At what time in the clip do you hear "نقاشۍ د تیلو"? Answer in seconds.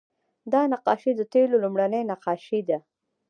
0.73-1.57